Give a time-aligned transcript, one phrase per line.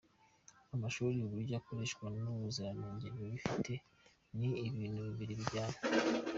[0.75, 3.71] Amashuri, uburyo akoreshwa n’ubuziranenjye biba bifite
[4.37, 5.77] ni ibintu bibiri bijyana.”